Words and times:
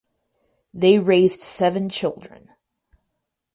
They 0.73 0.97
raised 0.97 1.41
seven 1.41 1.87
children. 1.87 2.49